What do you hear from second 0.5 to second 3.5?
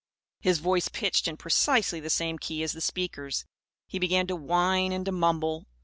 voice pitched in precisely the same key as the speaker's,